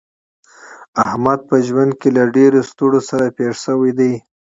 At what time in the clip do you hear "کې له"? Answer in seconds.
1.99-2.23